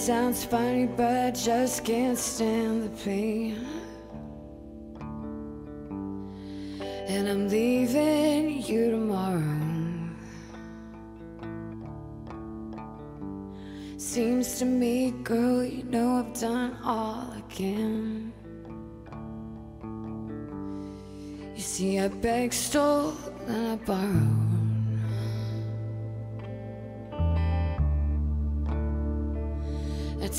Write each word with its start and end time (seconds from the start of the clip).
sounds 0.00 0.46
funny, 0.46 0.86
but 0.86 1.14
I 1.14 1.30
just 1.30 1.84
can't 1.84 2.16
stand 2.16 2.84
the 2.84 2.88
pain. 3.04 3.66
And 6.80 7.28
I'm 7.28 7.48
leaving 7.50 8.62
you 8.62 8.92
tomorrow. 8.92 9.60
Seems 13.98 14.58
to 14.60 14.64
me, 14.64 15.10
girl, 15.22 15.62
you 15.64 15.82
know 15.82 16.24
I've 16.24 16.40
done 16.40 16.78
all 16.82 17.26
I 17.36 17.42
can. 17.50 18.32
You 21.54 21.62
see, 21.62 21.98
I 21.98 22.08
begged, 22.08 22.54
stole, 22.54 23.12
and 23.48 23.72
I 23.72 23.76
borrowed. 23.84 24.29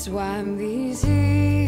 That's 0.02 0.10
why 0.10 0.38
I'm 0.38 0.60
easy. 0.60 1.61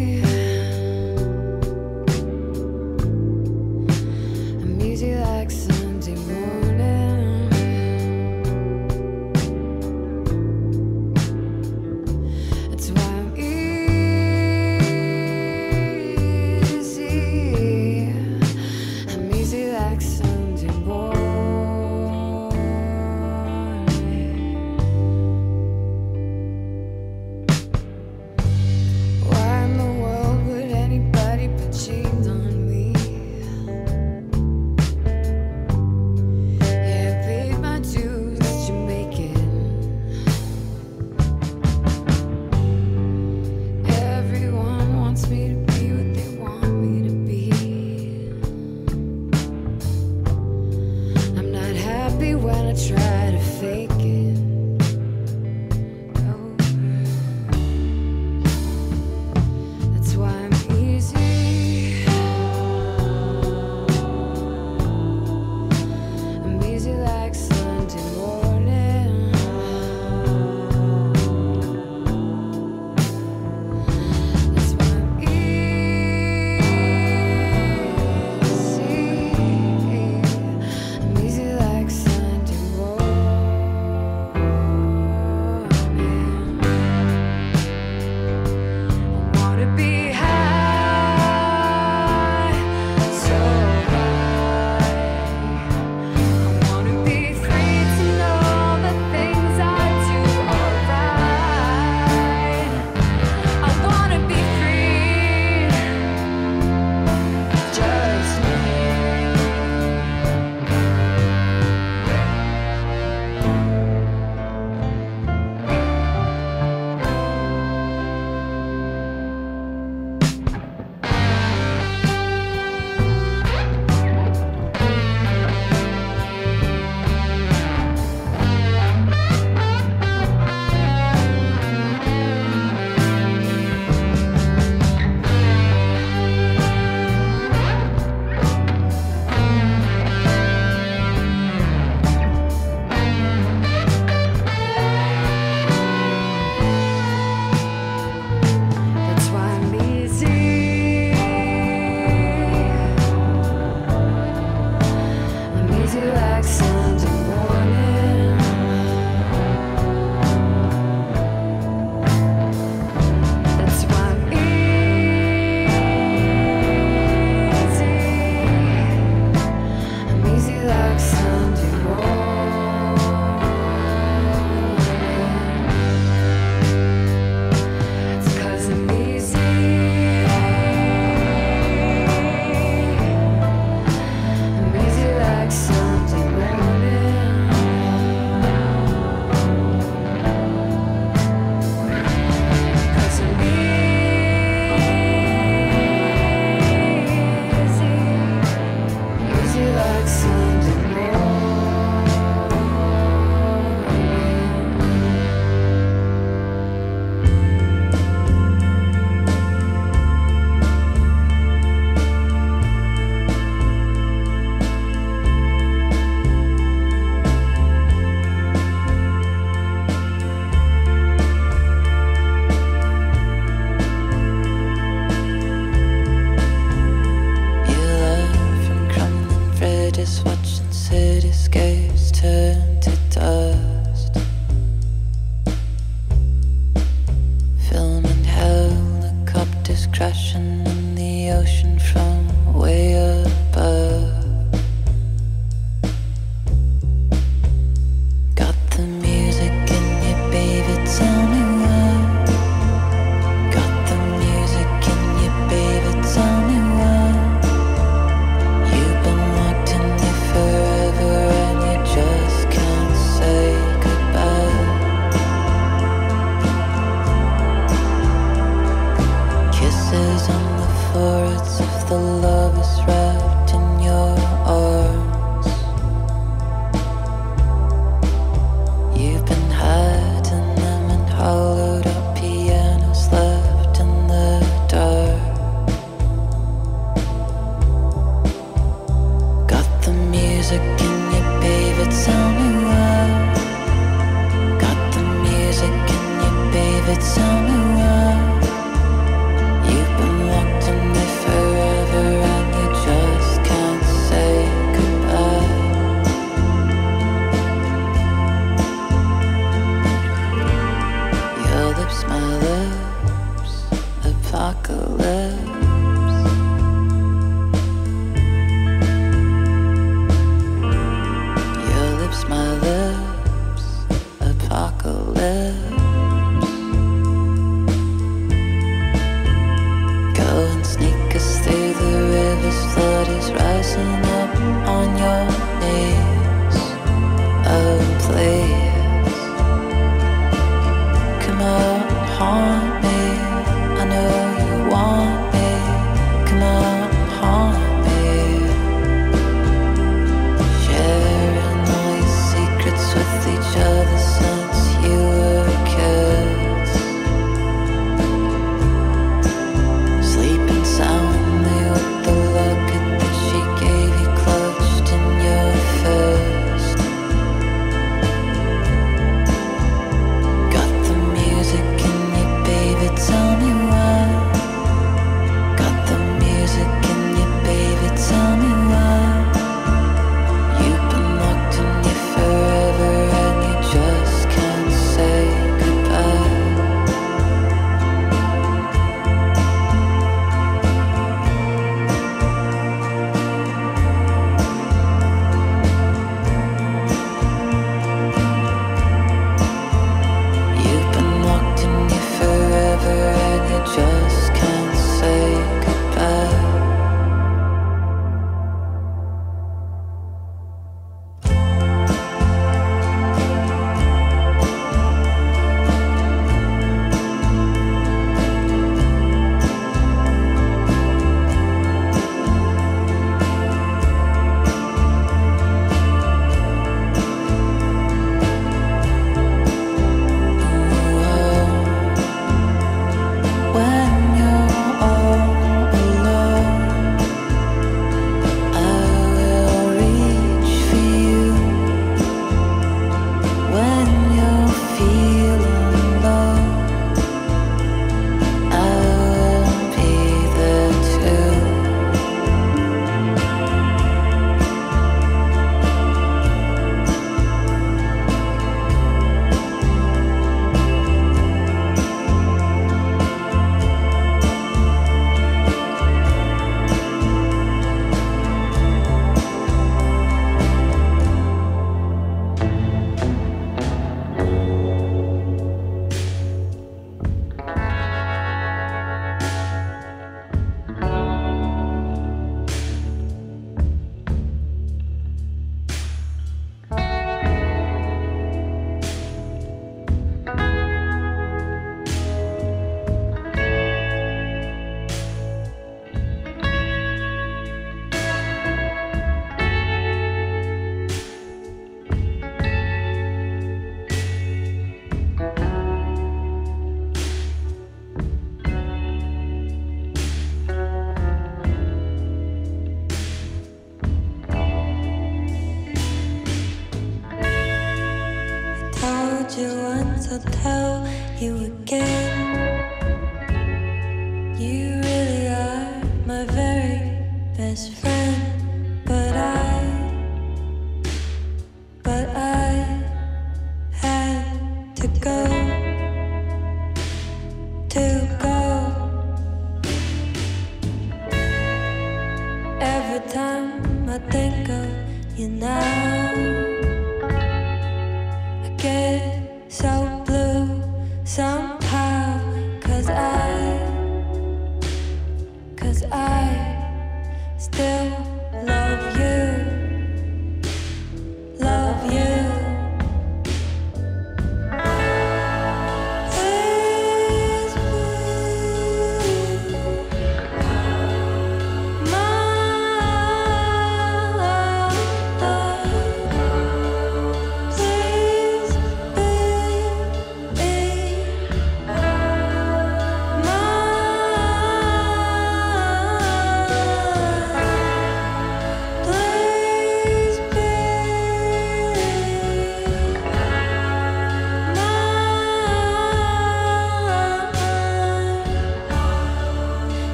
chords 271.04 271.60
of 271.60 271.88
the 271.90 271.98
lovers. 272.24 272.63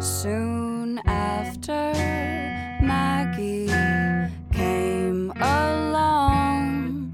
Soon 0.00 1.00
after, 1.06 1.92
Maggie 2.80 3.66
came 4.52 5.32
along, 5.32 7.12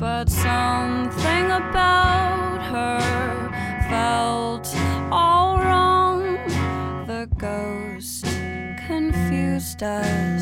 but 0.00 0.28
something 0.28 1.46
about 1.52 2.60
her 2.72 3.88
felt 3.88 4.74
all 5.12 5.58
wrong. 5.58 6.36
The 7.06 7.28
ghost 7.38 8.24
confused 8.88 9.84
us. 9.84 10.35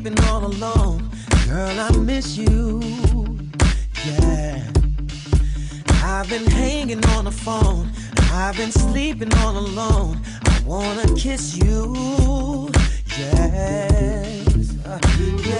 sleeping 0.00 0.24
all 0.28 0.46
alone. 0.46 1.10
Girl, 1.46 1.78
I 1.78 1.90
miss 1.98 2.34
you. 2.34 2.80
Yeah. 4.06 4.64
I've 6.02 6.26
been 6.26 6.46
hanging 6.46 7.04
on 7.08 7.26
the 7.26 7.30
phone. 7.30 7.90
I've 8.32 8.56
been 8.56 8.72
sleeping 8.72 9.30
all 9.38 9.58
alone. 9.58 10.18
I 10.44 10.62
wanna 10.64 11.06
kiss 11.16 11.54
you. 11.58 12.70
Yes. 13.18 14.72
Yeah. 15.46 15.59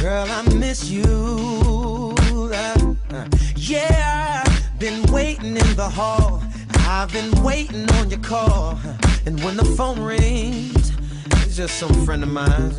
Girl, 0.00 0.26
I 0.30 0.40
miss 0.54 0.88
you. 0.88 2.14
Uh, 2.24 2.94
uh, 3.10 3.28
yeah, 3.54 4.42
been 4.78 5.02
waiting 5.12 5.58
in 5.58 5.76
the 5.76 5.90
hall. 5.90 6.42
I've 6.88 7.12
been 7.12 7.30
waiting 7.42 7.86
on 7.96 8.08
your 8.08 8.20
call. 8.20 8.78
Uh, 8.82 8.96
and 9.26 9.44
when 9.44 9.58
the 9.58 9.64
phone 9.76 10.00
rings, 10.00 10.90
it's 11.44 11.54
just 11.54 11.78
some 11.78 11.92
friend 12.06 12.22
of 12.22 12.30
mine. 12.30 12.72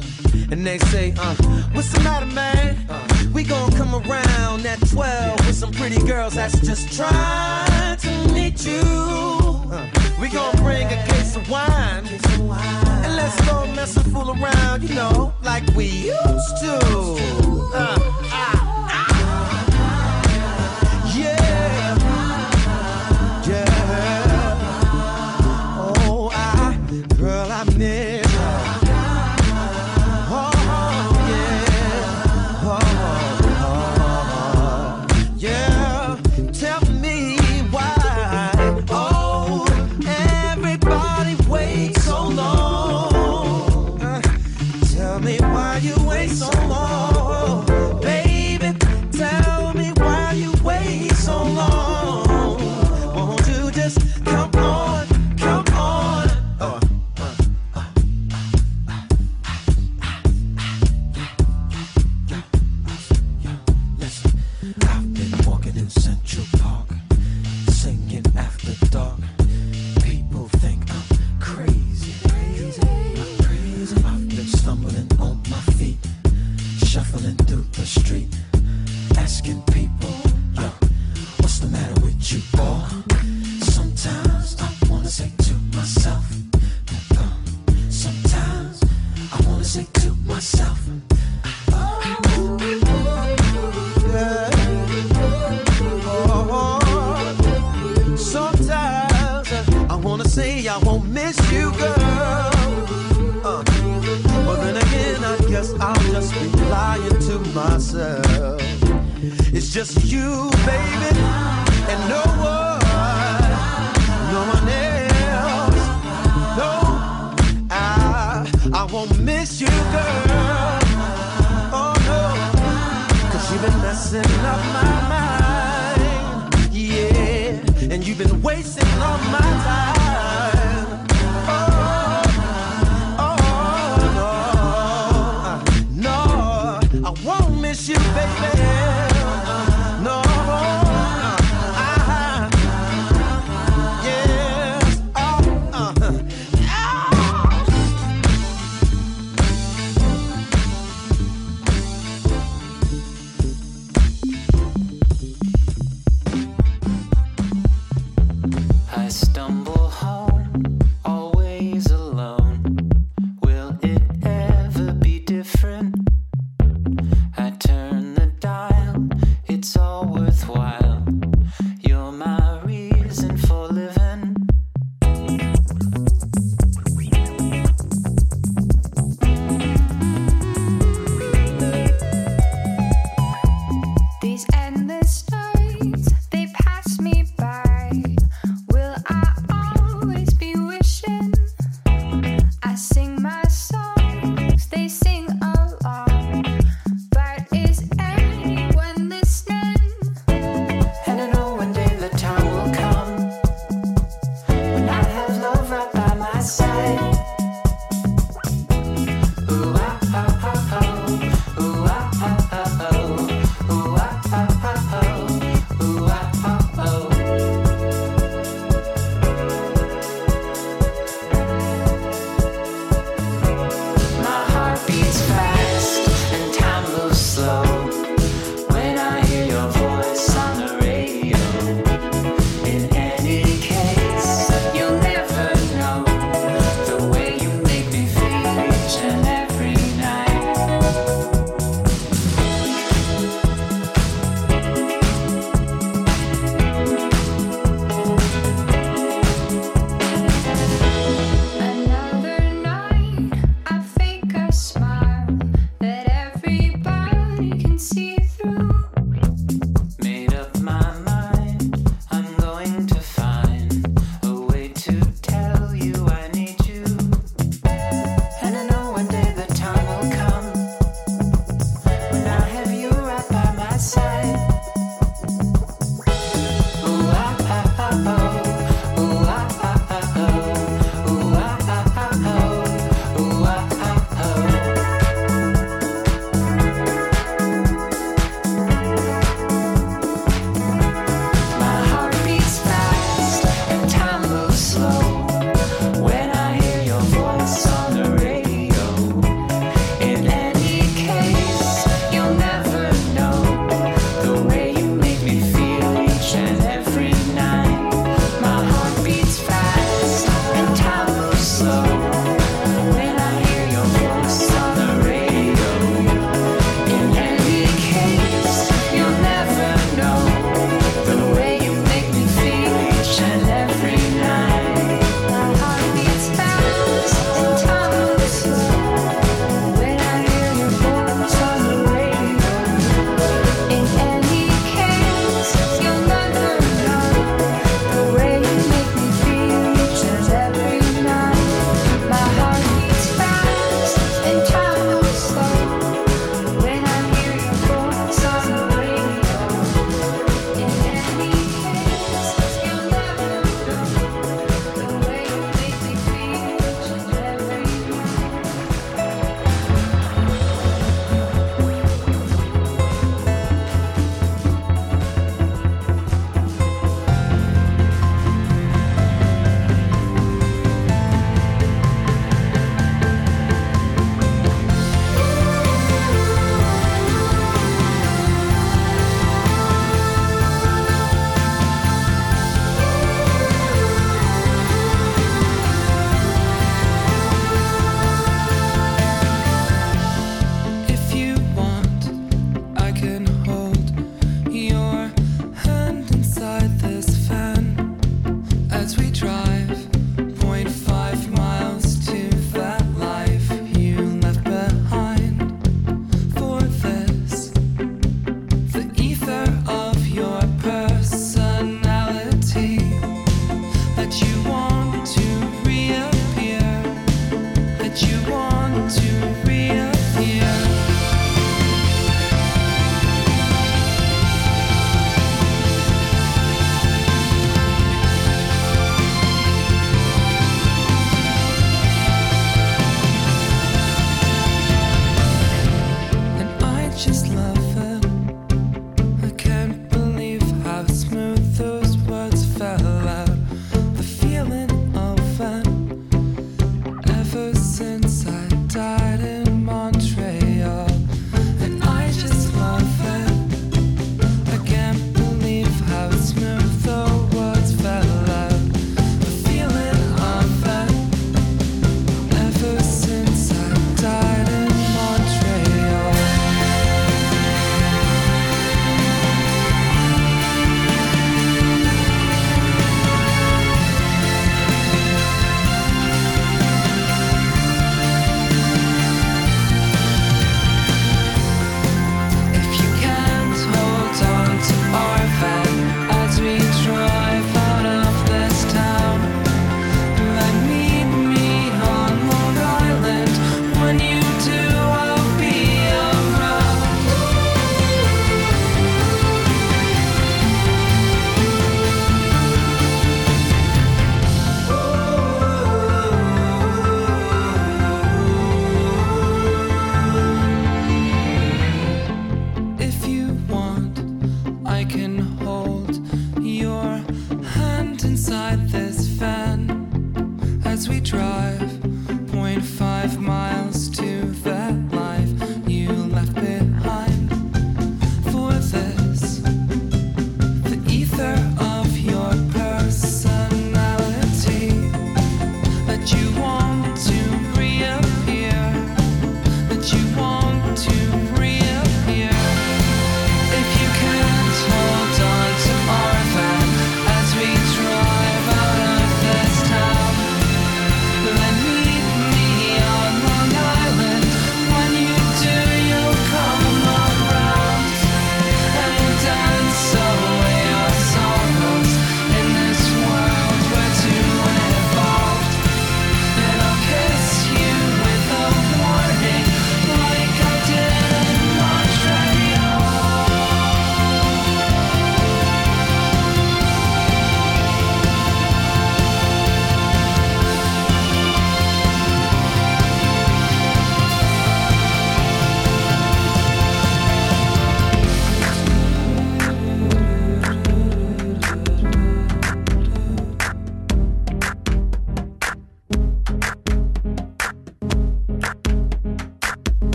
And 0.49 0.65
they 0.65 0.79
say, 0.79 1.13
uh, 1.19 1.35
what's 1.73 1.93
the 1.93 1.99
matter, 1.99 2.25
man? 2.25 2.87
Uh, 2.89 3.07
we 3.31 3.43
gon' 3.43 3.71
come 3.73 3.93
around 3.93 4.65
at 4.65 4.79
12 4.89 5.45
with 5.45 5.55
some 5.55 5.71
pretty 5.71 6.03
girls 6.07 6.33
that's 6.33 6.59
just 6.61 6.91
trying 6.91 7.97
to 7.97 8.33
meet 8.33 8.65
you. 8.65 8.81
Uh, 8.81 9.87
we 10.19 10.27
gon' 10.27 10.55
bring 10.55 10.87
a 10.87 11.05
case 11.05 11.35
of 11.35 11.47
wine 11.51 12.03
and 12.49 13.15
let's 13.15 13.39
go 13.47 13.65
messing 13.75 14.03
fool 14.11 14.31
around, 14.31 14.83
you 14.83 14.95
know, 14.95 15.33
like 15.43 15.65
we 15.75 15.85
used 15.85 16.57
to. 16.61 16.79
Uh, 17.73 17.97
I 18.33 18.60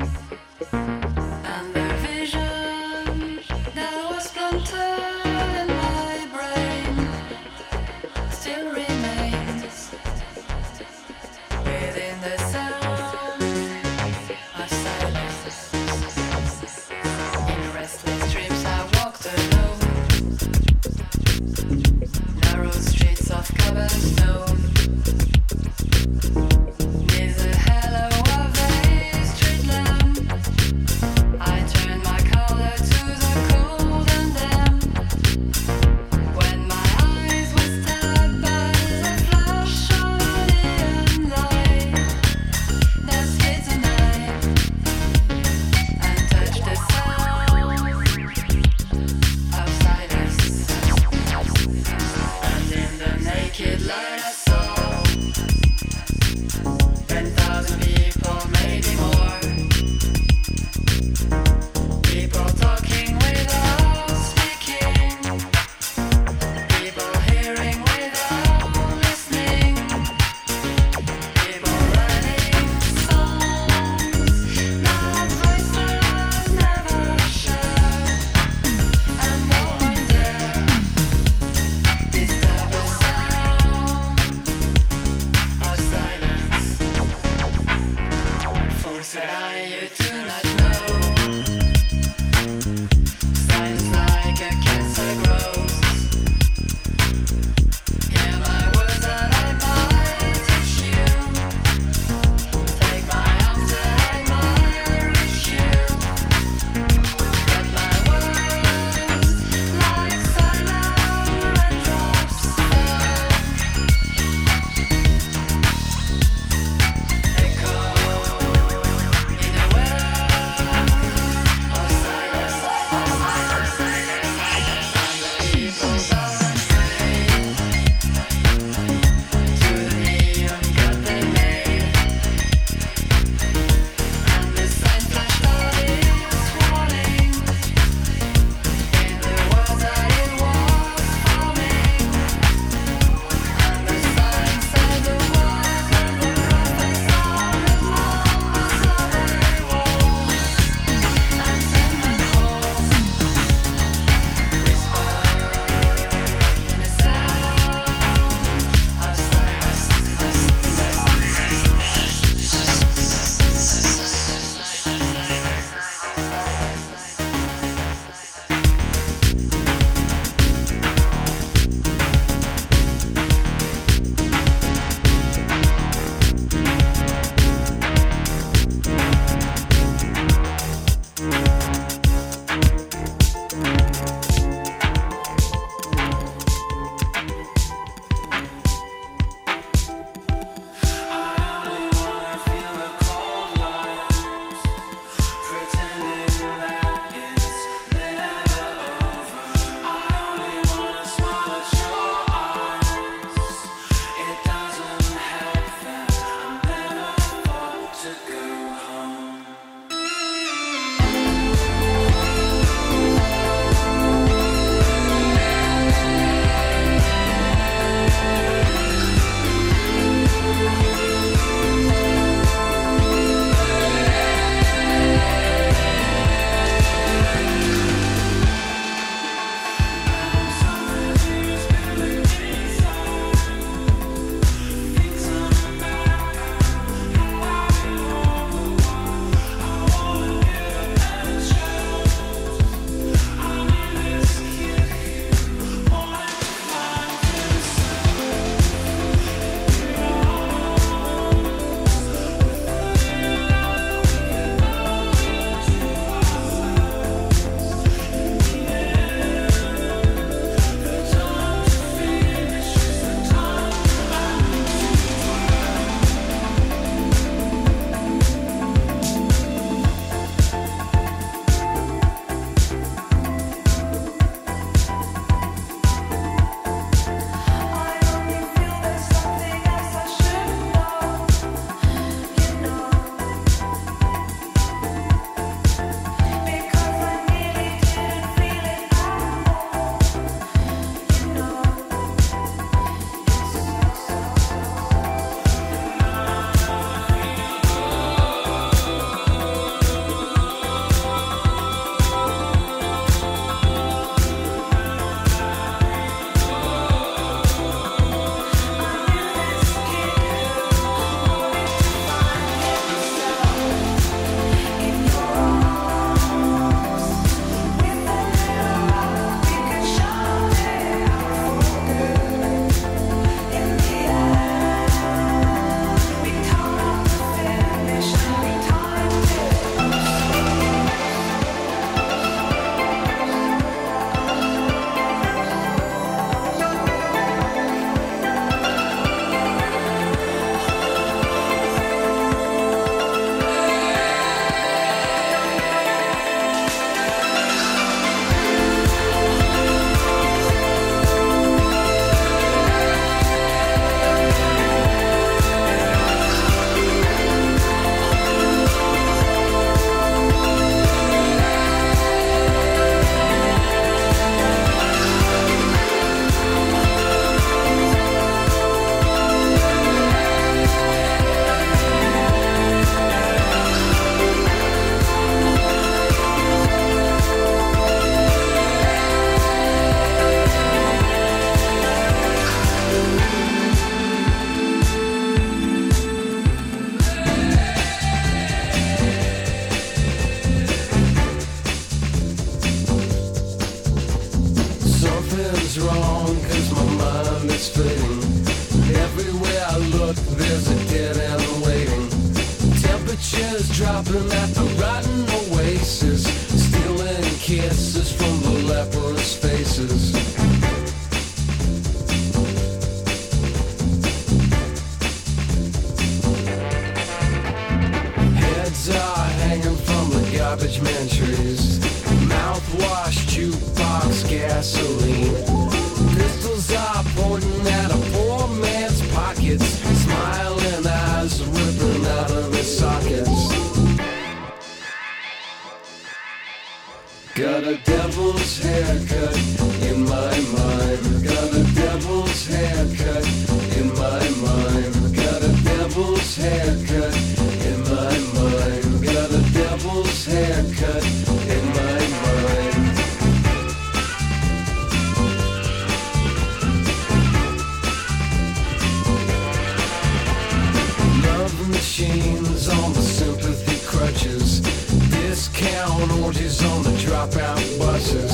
buses. 468.06 468.32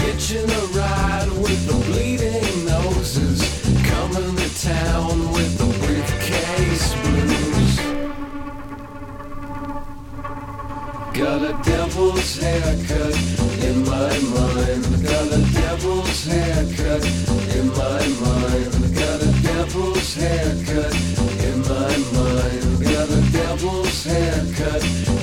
Hitching 0.00 0.50
a 0.50 0.64
ride 0.78 1.28
with 1.42 1.66
the 1.66 1.74
bleeding 1.86 2.64
noses. 2.64 3.40
Coming 3.86 4.36
to 4.36 4.62
town 4.62 5.32
with 5.32 5.58
the 5.58 5.66
briefcase 5.84 6.94
blues. 7.02 7.72
Got 11.14 11.42
a 11.42 11.54
devil's 11.62 12.38
haircut 12.38 13.16
in 13.62 13.84
my 13.84 14.14
mind. 14.36 14.82
Got 15.02 15.28
a 15.32 15.42
devil's 15.52 16.24
haircut 16.26 17.04
in 17.56 17.68
my 17.68 18.04
mind. 18.26 18.72
Got 18.94 19.22
a 19.22 19.32
devil's 19.42 20.14
haircut 20.14 20.94
in 21.48 21.60
my 21.62 21.96
mind. 22.18 22.84
Got 22.84 23.10
a 23.10 23.22
devil's 23.32 24.04
haircut 24.04 25.21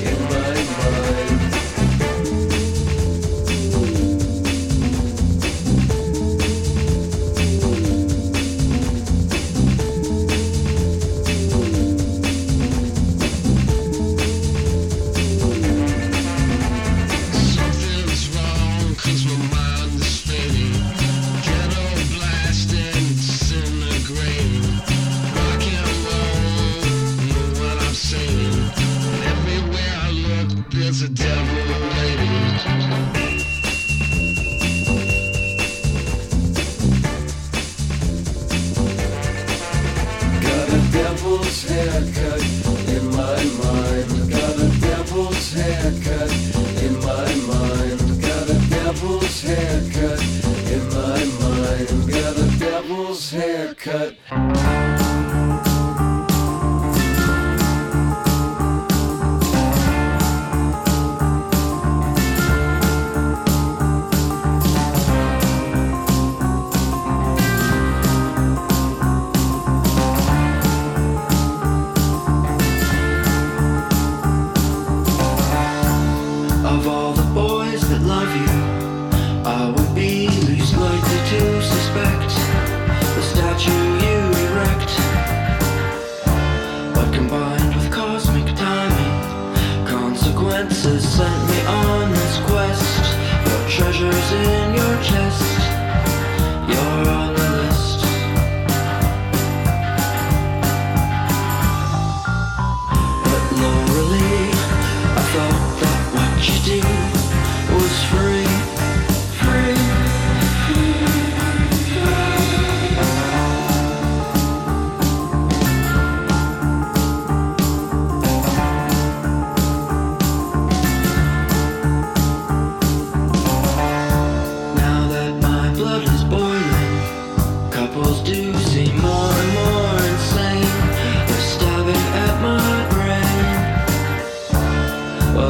haircut. 53.89 54.59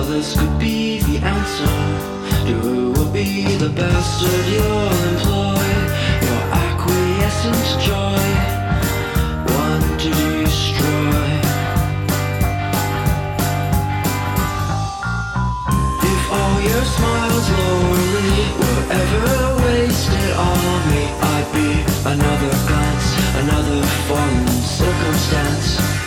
This 0.10 0.36
could 0.39 0.57
be 0.57 0.99
the 1.01 1.18
answer 1.24 1.70
to 2.47 2.53
who 2.64 2.91
will 2.93 3.12
be 3.14 3.45
the 3.57 3.70
bastard 3.70 4.45
you'll 4.53 4.93
employ. 5.12 5.66
Your 6.26 6.43
acquiescent 6.66 7.66
joy, 7.86 8.26
one 9.53 9.86
to 10.01 10.10
destroy. 10.10 11.30
If 16.12 16.22
all 16.38 16.57
your 16.70 16.86
smiles 16.95 17.47
lonely 17.62 18.34
were 18.60 18.84
ever 19.01 19.30
wasted 19.64 20.32
on 20.49 20.80
me, 20.89 21.03
I'd 21.36 21.49
be 21.53 21.70
another 22.14 22.51
glance, 22.68 23.07
another 23.43 23.86
fallen 24.07 24.47
circumstance. 24.80 25.98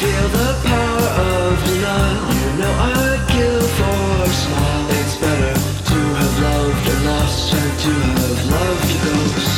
Feel 0.00 0.28
the 0.28 0.50
power 0.64 1.06
of 1.22 1.54
you 1.70 2.50
know 2.58 2.72
I'd 2.90 3.22
kill 3.28 3.62
for 3.78 4.00
a 4.22 4.32
smile. 4.42 4.86
It's 4.98 5.16
better 5.22 5.54
to 5.90 5.98
have 6.20 6.34
loved 6.48 6.86
a 6.88 6.96
lost 7.08 7.52
than 7.52 7.70
to 7.84 7.92
have 8.18 8.40
loved 8.54 8.90
a 8.90 8.98
ghost. 9.06 9.54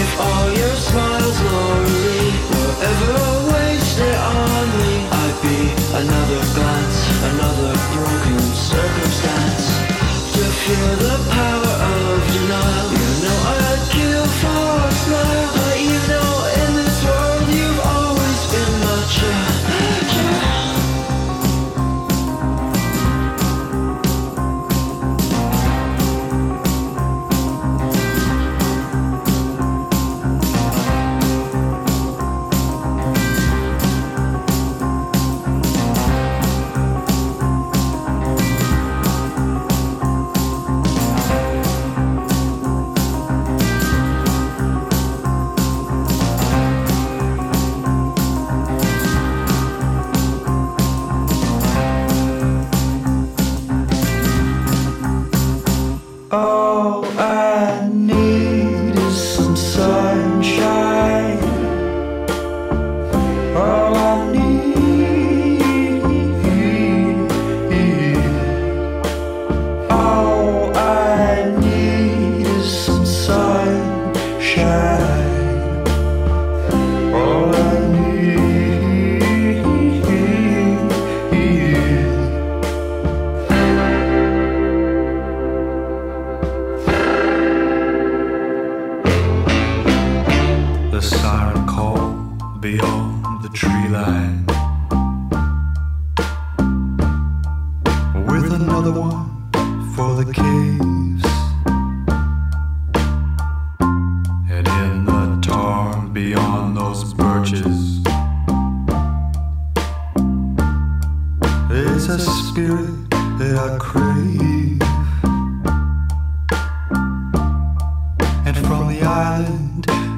If 0.00 0.10
all 0.20 0.48
your 0.60 0.76
smiles 0.88 1.38
lonely 1.40 2.24
were 2.52 2.74
ever 2.90 3.16
wasted 3.52 4.14
on 4.14 4.66
me, 4.78 4.92
I'd 5.22 5.38
be 5.40 5.58
another 6.02 6.42
glance, 6.56 6.98
another 7.32 7.72
broken 7.96 8.40
circumstance. 8.52 9.64
To 10.34 10.42
feel 10.62 10.92
the 11.06 11.16
power 11.32 11.61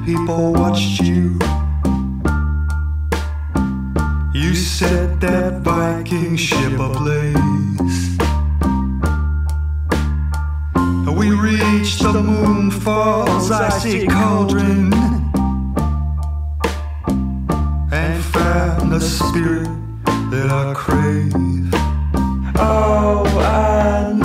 people 0.05 0.53
watched 0.53 1.01
you. 1.01 1.39
You 4.33 4.53
set 4.53 5.19
that 5.21 5.61
Viking 5.63 6.35
ship 6.35 6.79
ablaze. 6.79 7.35
We 11.17 11.31
reached 11.31 12.03
the 12.03 12.21
moon 12.21 12.69
falls, 12.69 13.49
icy 13.49 14.05
cauldron, 14.05 14.93
and 17.91 18.23
found 18.25 18.91
the 18.91 18.99
spirit 19.01 19.69
that 20.29 20.49
I 20.51 20.73
crave. 20.75 21.33
Oh, 22.57 23.23
I 23.39 24.24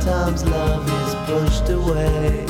Sometimes 0.00 0.46
love 0.46 0.88
is 0.88 1.14
pushed 1.26 1.68
away. 1.68 2.49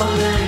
All 0.00 0.39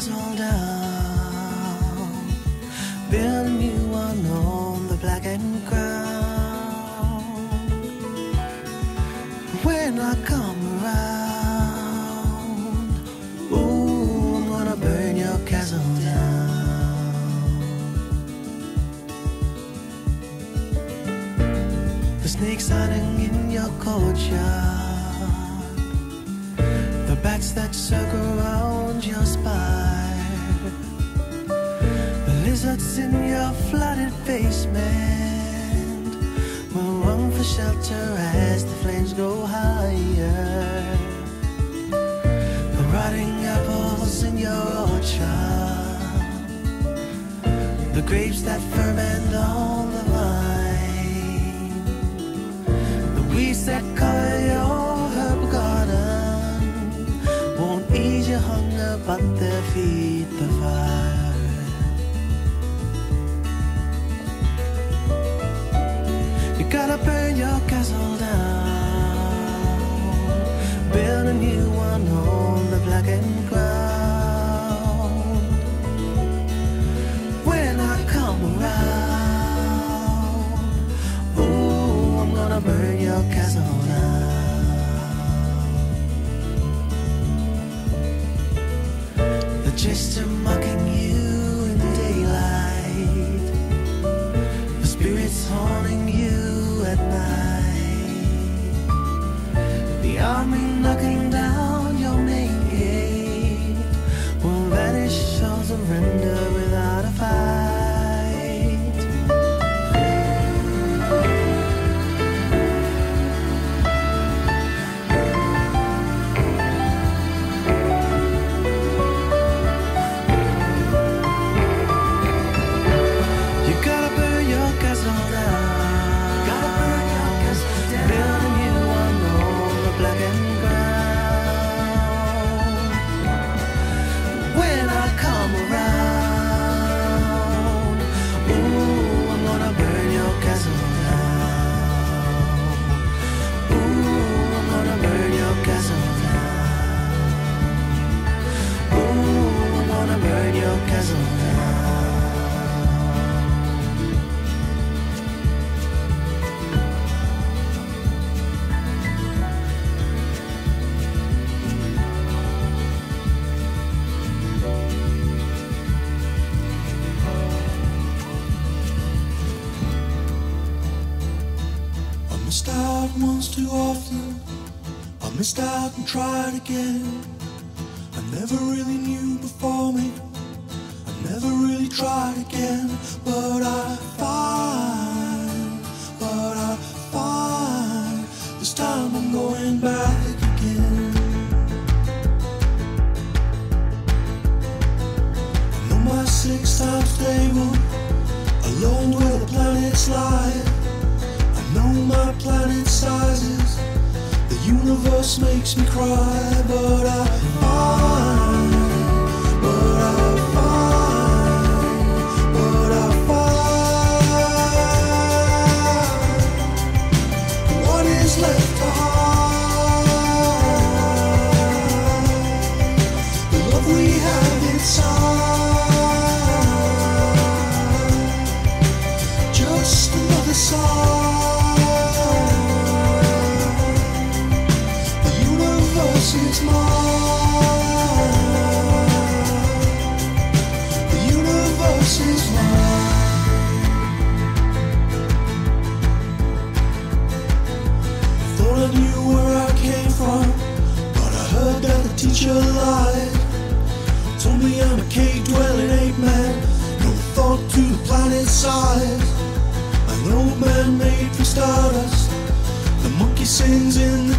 burn 0.00 0.10
your 0.10 0.25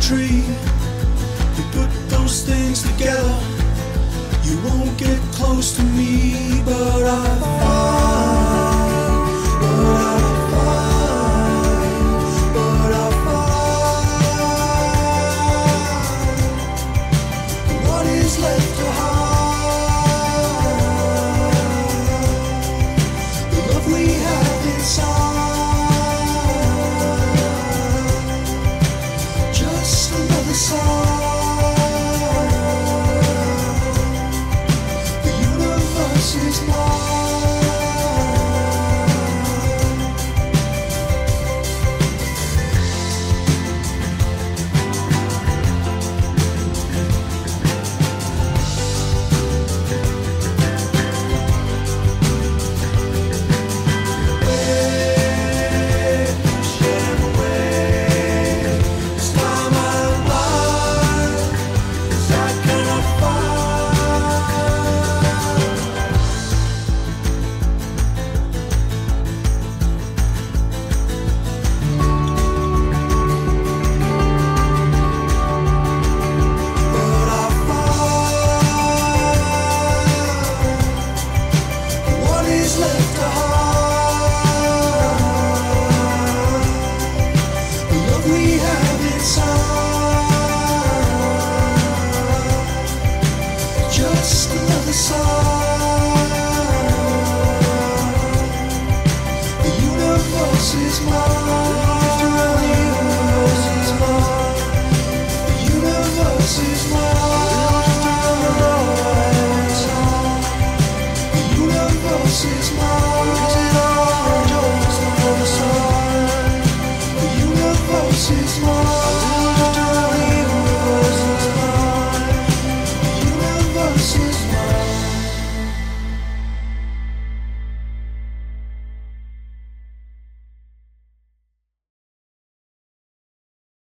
tree. 0.08 0.42
You 1.58 1.64
put 1.74 1.90
those 2.08 2.44
things 2.44 2.82
together. 2.82 3.38
You 4.44 4.58
won't 4.64 4.98
get 4.98 5.20
close 5.34 5.76
to 5.76 5.84
me, 5.84 6.62
but 6.64 7.04
I. 7.04 7.27